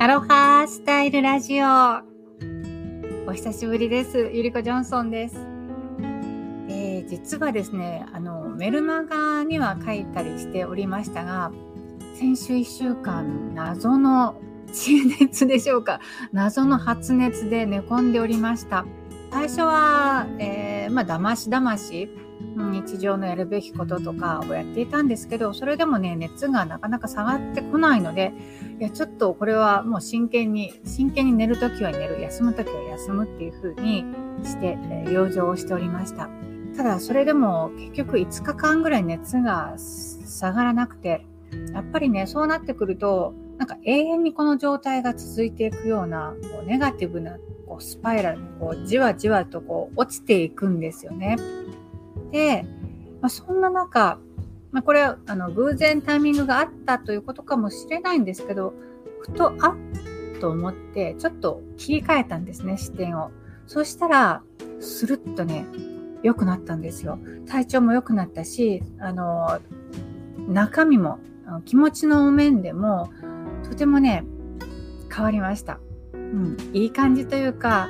[0.00, 1.66] アロハスタイルラジオ。
[3.26, 4.30] お久しぶりです。
[4.32, 5.34] ゆりこジョンソンです。
[6.68, 11.50] えー、実はですね、あの、メルマガには書いたりしておりましたが、
[12.14, 14.40] 先週1週間、謎の
[14.72, 15.98] 地熱でしょうか。
[16.32, 18.86] 謎の発熱で寝込んでおりました。
[19.30, 22.08] 最初は、えー、まあ、だましだまし、
[22.56, 28.32] 日常のやるべきこととかをやっていたんですけどそれでもね熱がなかなか下がってこないので
[28.78, 34.04] いやちょっとこれはもう真剣に真剣に寝るときは寝る休むときは休むっていう風に
[34.44, 36.28] して、えー、養生をしておりました。
[36.76, 41.26] ただそれでも結局5日間ぐらい熱が下がらなくて
[41.74, 47.36] やっぱりねそうなってくるとなんか永遠にこの状態が続いていくようなこうネガティブな
[47.68, 51.36] こうスパイラルにこうじわじわとこう落ちていくんですよね。
[52.32, 52.64] で、
[53.20, 54.18] まあ、そんな中、
[54.72, 58.74] まあ、これはあの偶然タイミングがあったということかもしれないんですけど、
[59.20, 59.76] ふとあっ
[60.40, 63.30] と思って、ちょっと切り替えたんですね、視点を。
[63.66, 64.42] そしたら、
[64.80, 65.66] スルッとね、
[66.22, 67.18] 良くなったんですよ。
[67.46, 69.60] 体調も良くなったし、あの、
[70.48, 71.18] 中身も、
[71.64, 73.10] 気持ちの面でも、
[73.64, 74.24] とてもね、
[75.12, 75.80] 変わりました。
[76.32, 77.88] うん、いい感じというか、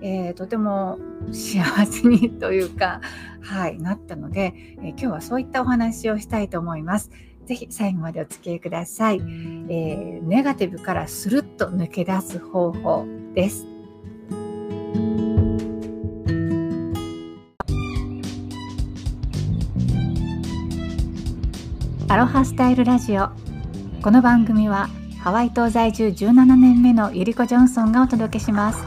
[0.00, 0.98] えー、とても
[1.32, 3.00] 幸せにというか、
[3.40, 7.10] はい、なったので、えー、今日はそういったお話をしたいと思います。
[7.46, 9.16] ぜひ最後までお付き合いください。
[9.16, 13.66] えー、ネガティブからスルッと抜け出す方法です。
[22.08, 23.30] アロハスタイルラジオ
[24.02, 24.90] この番組は
[25.22, 28.84] ハワイ島在住17年目のゆりこジョンソンがお届けします。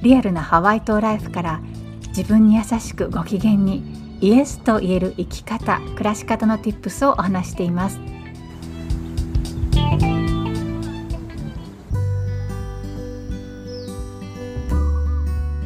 [0.00, 1.60] リアルなハワイ島ライフから
[2.08, 3.82] 自分に優しくご機嫌に
[4.22, 8.00] イエスと言える生き方暮らし方の Tips をお話しています。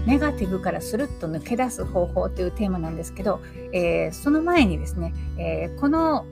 [0.04, 3.40] ネガティブからスルッと抜け出す方法というテーマなんですけど、
[3.72, 6.26] えー、その前にですね、えー、この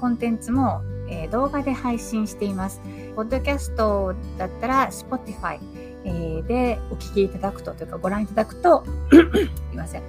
[0.00, 2.80] コンテンツも、えー、動画で配信しています。
[3.16, 5.58] ポッドキャストだったら Spotify、
[6.04, 9.16] えでお聞きいただくとというかご覧いただくと す
[9.72, 10.02] いません。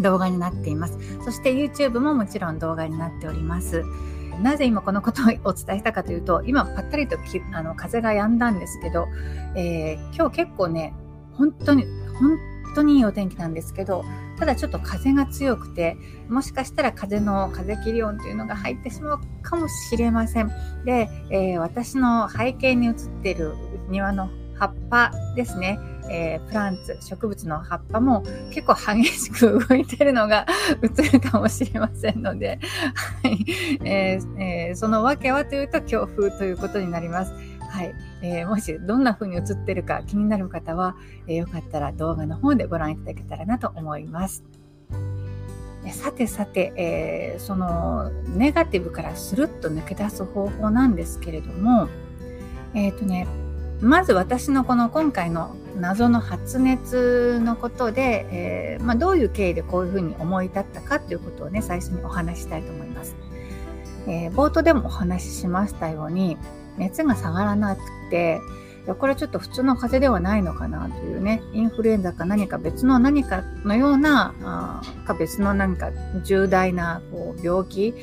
[0.00, 0.98] 動画になっています。
[1.24, 3.84] そして YouTube ももちろん動画になっております。
[4.42, 7.18] なぜ今このことをお伝えしたかというと今ぱったりと
[7.52, 9.06] あの風が止んだんですけど、
[9.54, 10.94] えー、今日結構ね
[11.34, 11.84] 本当に
[12.18, 12.38] 本
[12.74, 14.04] 当にいいお天気なんですけど
[14.42, 15.96] ただちょっと風が強くて
[16.28, 20.50] もしかしたら風の風切り音というのが入ってしまうかもしれません。
[20.84, 23.54] で、えー、私の背景に映っている
[23.88, 25.78] 庭の葉っぱですね、
[26.10, 30.44] えー、プランツ、植物の葉っぱも結構激しく動いてるのが
[30.82, 32.58] 映るかもしれませんので、
[33.22, 33.44] はい。
[33.84, 37.32] えーえー、その訳はというと強風ということになります。
[37.72, 40.94] はい、えー、もしどんな風に映ってるか気になる方は、
[41.26, 44.44] えー、よかったら動画の方でご覧いただけたらなと思います。
[45.90, 51.88] さてさて、えー、そのネガティブからスルッと抜け出す方法なんですけれども、
[52.74, 53.26] え、ー、とね、
[53.80, 63.16] まず私のこの今回の謎の発熱のことで、えー、まあ、どういう経緯でこういうふうに思い立ったかということをね最初にお話ししたいと思います。
[64.06, 66.36] えー、冒頭でもお話ししましたように
[66.78, 68.40] 熱が下がらなくて
[68.98, 75.92] これはちょっと普通の風邪ではないのかなというねインフルエンザか何か別の何かのようなあか別の何か
[76.24, 77.94] 重大なこう病気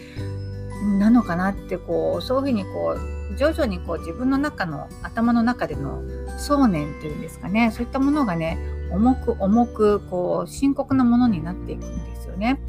[1.00, 6.02] なのかなってこうそういうふうにこう徐々にこう自分の中の頭の中での
[6.38, 8.58] 想念というんですかねそういったものがね
[8.92, 12.60] 重く重くこう深刻なものになっていくんですよね。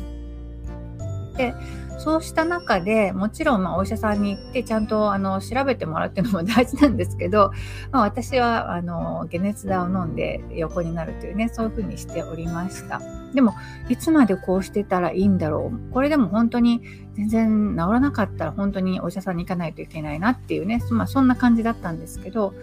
[1.40, 1.54] で
[1.98, 7.52] そうした中でもちろんまお医者さんに行ってちゃんとあの調べてもらうっていうのも大事なんですけど、
[7.92, 13.00] まあ、私はあの解熱剤を飲んで横になるというねそういうふうにしておりました。
[13.34, 13.54] でも
[13.88, 15.92] いつまでこうしてたらいいんだろう。
[15.92, 16.82] これでも本当に
[17.14, 22.54] 全然治らなかったら本当にお医者さんに行かないといけないなっていうね、まあ、そんな感じだったんですけど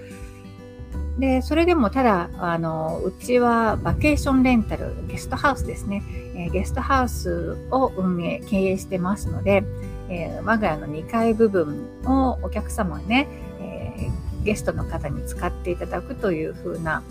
[1.19, 6.04] で、それでもただ、あの、うちはバケーションレンタル、ゲストハウスですね。
[6.36, 9.64] えー、ゲストハウスを運営、経営してますので、
[10.10, 13.28] えー、我が家の2階部分をお客様ね、
[13.60, 17.02] えー、ゲストの方に使っていただくというふうな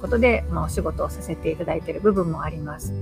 [0.00, 2.92] ことで、まあ、お仕事をさせていただいている部分もあります。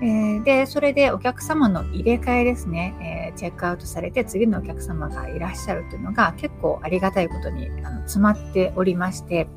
[0.00, 9.48] えー、で、それでお客様の入れ替えですね、えー、チェックアウトされて次のお客様がいらっしゃるというのが結構ありがたいことにあの詰まっておりまして、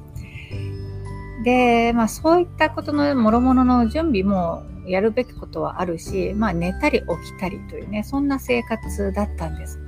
[1.46, 9.80] で、まあそういったことの諸々の準備もやるべきことはあるし、まあ寝たり起きたりというね、そんな生活だったんです。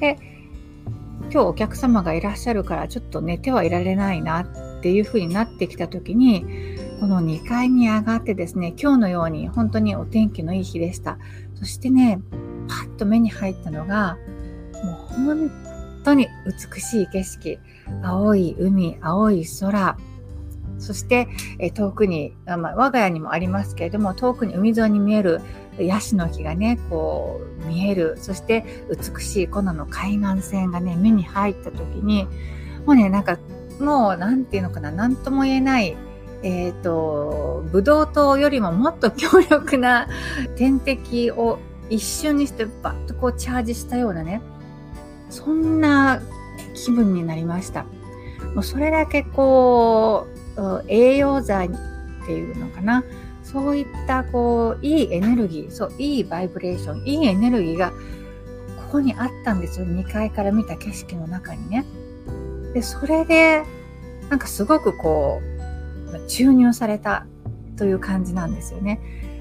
[0.00, 0.18] で、
[1.32, 4.46] 今日お客様がいらっしゃるからちょっと寝てはいられないなっ
[4.82, 6.44] ていう風になってきた時に
[7.00, 11.18] この2階に上がってですね今日のように本当にお天気のいい日でした。
[11.54, 12.20] そしてね
[12.68, 14.18] パッと目に入ったのが
[14.84, 15.50] もう本
[16.04, 17.58] 当に美しい景色。
[18.02, 19.96] 青い海青い空。
[20.78, 21.28] そして、
[21.58, 25.40] え遠くに、まあ、我が家にもありますけれども遠くに海沿いに見える
[25.78, 32.26] ヤシの木がねこう見えるそして美しいこの海岸線がね目に入った時に
[32.86, 33.38] もうねなんか
[33.80, 35.96] もう何て言うのかな何とも言えない
[36.42, 40.08] えっ、ー、とブドウ糖よりももっと強力な
[40.56, 41.58] 点滴を
[41.90, 44.40] 一瞬にしてバッとこうチャージしたようなね
[45.30, 46.22] そんな
[46.74, 47.84] 気分になりました。
[48.54, 50.35] もうそれだけこう
[50.88, 51.70] 栄養剤っ
[52.26, 53.04] ていうのかな
[53.42, 61.84] そういったこういいエネルギーそういいバイブレーションいいエネルギーがここにあったんですよ2階から見た景色の中にね。
[62.74, 63.64] でそれで
[64.30, 65.40] なんかすごくこ
[66.12, 67.26] う注入された
[67.76, 69.00] という感じなんですよね。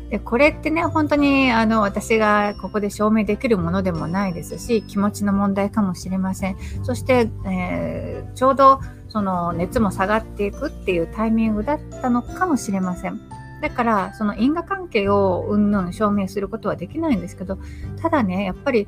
[0.09, 8.79] でこれってね本当にあの私がここで証明できるものでもないですし気持ちの問題かもしれませんそして、えー、ちょうど
[9.09, 13.19] その熱も下がっていくっていうタイミングだったのかもしれません
[13.61, 17.57] だから、その因果関係をうんぬん証明することはできないんですけど、
[18.01, 18.87] ただね、やっぱり、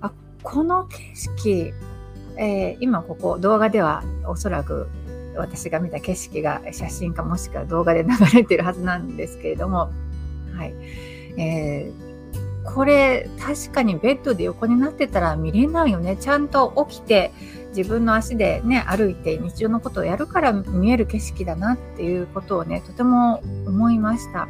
[0.00, 0.12] あ
[0.42, 1.72] この景色、
[2.36, 4.88] えー、今ここ動画ではおそらく
[5.36, 9.90] 私が見た景色が写真かもしくは動画で流れてるはずなんですけれども、
[10.56, 10.74] はい。
[11.40, 12.07] えー、
[12.74, 16.16] これ確かにベッドで横になってたら見れないよね。
[16.16, 17.32] ちゃんと起きて、
[17.76, 24.48] 自分の足でね、歩いて日常のことをやるから見える景色だなっていうことをね、とても思いました。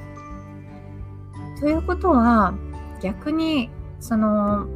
[1.60, 2.54] ということは、
[3.02, 3.70] 逆に、
[4.00, 4.66] その、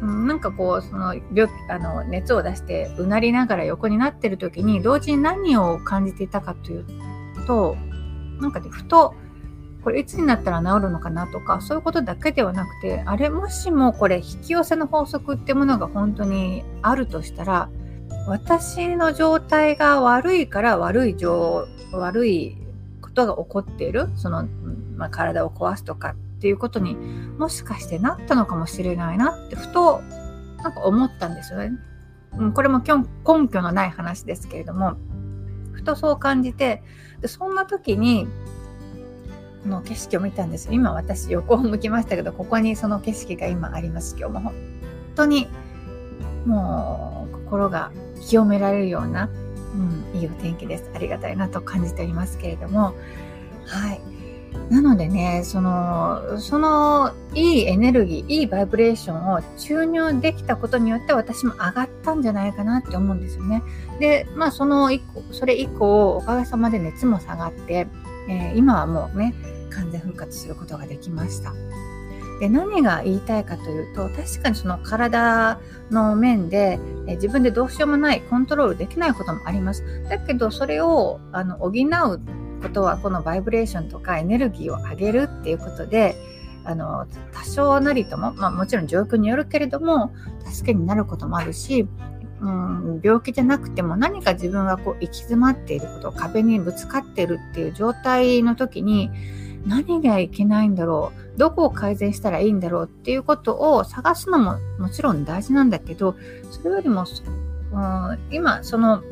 [0.00, 6.84] なんかこう、その、病あの、熱を出して、うなりながら横になってる時に、同時に何を感じていたかという
[7.46, 7.76] と、
[8.40, 9.14] なんかね、ふと、
[9.84, 17.68] これいつになったら治るのかなとか、そういうことだけではなくて、あれ、もしもこれ引き寄せの法則ってものが本当にあるとしたら、
[18.26, 22.56] 私の状態が悪いから悪い状、悪い
[23.02, 24.48] ことが起こっている、その、
[24.96, 26.94] まあ、体を壊すとかっていうことに
[27.38, 30.00] もしかしてなったのかもしれないなってふと
[30.62, 31.72] なんか思ったんですよね。
[32.54, 34.96] これも根拠のない話ですけれども、
[35.72, 36.82] ふとそう感じて、
[37.20, 38.26] でそんな時に
[39.68, 40.68] の景色を見たんです。
[40.70, 44.16] 今私横を向きましたけどここにその景色が今あります。
[44.18, 44.54] 今日も本
[45.14, 45.48] 当に
[46.46, 49.28] もう心が清められるような、
[49.74, 50.90] うん、いいお天気です。
[50.94, 52.94] ありがたいなと感じておりますけれども。
[53.66, 54.00] はい。
[54.70, 63.62] なのでね、その、そのいいエネルギー、いいバイブレーションを注入できたことによって私も上がったんじゃないかなって思うんですよね。
[64.00, 67.86] で、まあその一個、それ以降、おかげさまで熱も下がって、
[68.28, 69.34] えー、今はもうね、
[69.74, 71.52] 完全復活することができました。
[72.40, 75.60] で何が言いたいかというと確かにその体
[75.90, 79.84] の面でえ自分でどうしようもないコントロールできないこともあります。
[80.08, 82.20] だけどそれをあの補う
[82.62, 86.16] ことはこのバイブレーションとかエネルギーを上げるっていうことで
[86.64, 90.12] あの多少なりとも、まあ、もちろん状況によるけれども
[90.46, 91.86] 助けになることもあるし
[92.40, 99.10] うん、病気じゃなくても何か自分がこう行き詰まっていること壁にぶつかっているっていう状態の時に
[99.66, 101.24] 何がいけないんだろう。
[101.38, 106.14] どこを改善したらいいんだろうっていうことを探すのももちろん大事なんだけど
[106.50, 107.04] それよりも、
[107.72, 109.02] うん、今その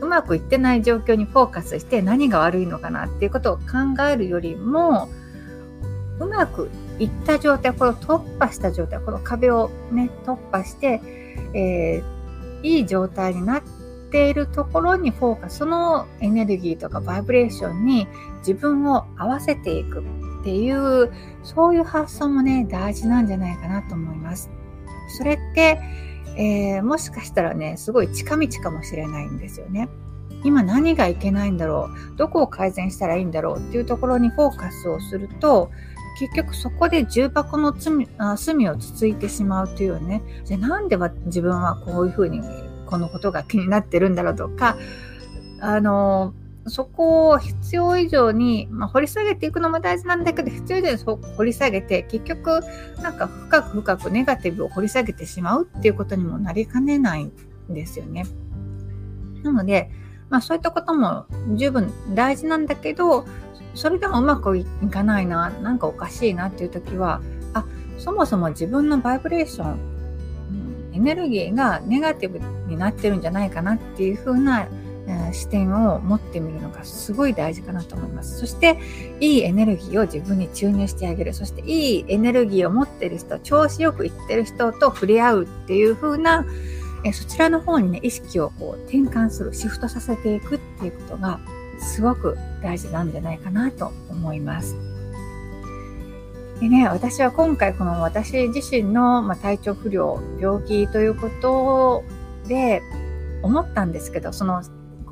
[0.00, 5.08] うまくいってない状況にフォーカスして何が悪いのかなっていうことを考えるよりも
[6.20, 11.00] うまくいった状態これを突破した状態この壁をね突破して、
[11.54, 13.78] えー、いい状態になって
[14.08, 24.50] っているところにフォーカス、そのエネルギーとかバイブレーションに自分を合わせていくっていう、そういう発想もね、大事なんじゃないかなと思います。
[25.16, 25.80] それって、
[26.36, 29.88] えー、もしかしたらね、すごい近道かもしれないんですよね。
[30.44, 32.16] 今何がいけないんだろう？
[32.16, 35.72] どこを改善したらいいんだろうっていうところにフォーカスをすると
[36.20, 42.40] 結局そこで重箱の罪あ隅をつついてしまうというねじゃあなんで自分はこういうふうに
[42.86, 44.76] このことが気になってるんだろうとか、
[45.60, 46.34] あの、
[46.68, 50.98] そこを必要以上に、まあ、掘り下げていくのも大事なんだけど、必要以上に
[51.36, 52.60] 掘り下げて、結局、
[53.02, 57.32] なんか深く深くネガティブを掘り下げてしまうっていうことにもなりかねないん
[57.68, 58.24] ですよね。
[59.42, 59.90] なので、
[60.30, 63.26] まあそういったことも十分大事なんだけど、
[63.74, 67.20] それでもうまくいかないな、なんかおかしいなっていう時は、
[67.54, 67.64] あ、
[67.98, 74.66] そもそも自分のバイブレーション、エエネルギーがネガティブになってるんじゃないかなっていう風な
[75.32, 78.38] 視点を持ってみるのがすごい大事かなと思います。
[78.38, 78.78] そして、
[79.20, 81.34] いいエネルギーを自分に注入してあげる。
[81.34, 86.44] そして、いいエネルギーを持ってる人、調子よくいってる人と触れ合うっていう風な、
[87.04, 91.40] えそちらの方にね、意識をこう転換する、シフトさせていくっていうことが、
[91.78, 94.76] すごく大事なんじゃないかなと思います。
[96.60, 102.02] でね、私は今回この私自身の、ま体調不良、病気ということ
[102.48, 102.82] で
[103.42, 104.62] 思ったんですけど、その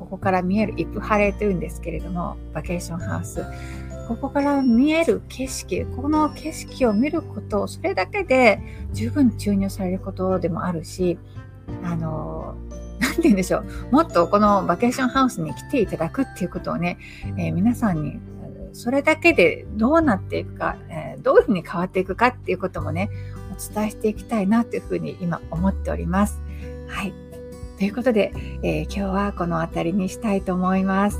[0.07, 3.43] ここから見えるイプハレというんですけれども、バケーションハウス。
[4.07, 8.61] ここから見える景色、この景色を見ること、それだけで
[8.93, 11.19] 十分注入されることでもあるし、
[11.83, 12.55] あの、
[12.99, 13.65] なんて言うんでしょう。
[13.91, 16.97] もっとこのバケーションハウスに来ていただくっていうことをね、
[17.37, 18.21] えー、皆さんに
[18.71, 23.09] それだけでどうなっていくか、えー、どういうふうに変わっていくかっていうこともね、
[23.51, 26.41] お伝えしていきたいなというふうに今思っております。
[26.87, 27.26] はい。
[27.77, 31.19] ということで、えー、今日はこの辺りにしたいと思います。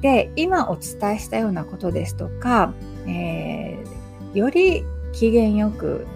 [0.00, 2.74] で、今お伝えしたようなことですとか、
[3.06, 6.06] えー、より機嫌よく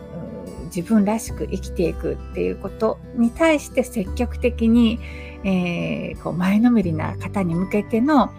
[0.74, 4.98] 自分らしく生きていくっていうことに対して積極的に、
[5.44, 8.30] えー、こう前のめりな方に向けての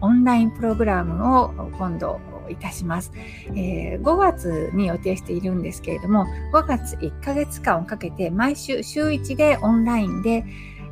[0.00, 2.20] オンラインプログラムを今度
[2.52, 3.12] いたします、
[3.54, 10.44] えー、5月に予定しているんですけれども、5月1ヶ月間をかけて毎週週1でオンラインで、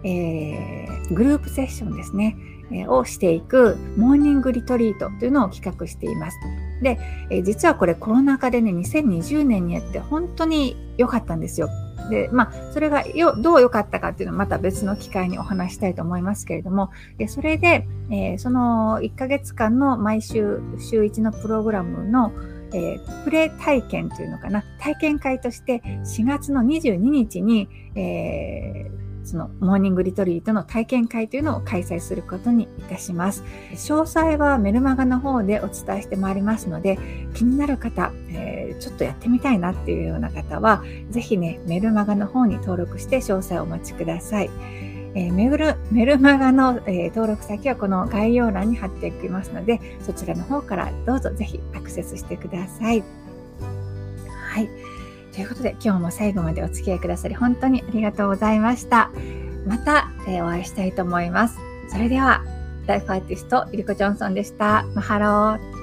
[0.05, 2.37] えー、グループセッションですね、
[2.73, 6.39] え、をしていくモーニングリトリートというのを企画しています。
[6.83, 6.99] で、
[7.31, 11.69] え、実はこれコロナ禍でね、2020年にやって本当に良かったんですよ。
[12.09, 22.33] で、まあ、それがよどう良かったかっていうのはまた別の機会にお話したいと思いますけれども、でそれで、えー、その1ヶ月間の毎週週1のプログラムの、
[22.73, 33.45] えー、プレイ体験というのかな、体験会として4月の22日に、えーそのモーニングリトリートの体験会というのを開催することにいたします。
[33.73, 36.99] 詳細はメルマガの方でお伝えしてまいりますので、
[37.35, 44.51] 気になる方、えー、ちょっとやってみたいなっていうような方は、ぜひね、メルマガの方に登録して詳細をお待ちください。
[45.15, 53.05] えー、メルメルマガの、えー、登録先はこの概要欄に貼っておきますので、そちらの方からどうぞぜひアクセスしてください。
[54.53, 54.69] はい。
[55.33, 59.11] ということで、今日も最後までお付き合いくださり、本当にありがとうございました。
[59.67, 61.59] また、えー、お会いしたいと思います。
[61.89, 62.43] それでは、
[62.87, 64.85] ライフアーティスト、ゆりこジョンソンでした。
[64.95, 65.80] マハロー。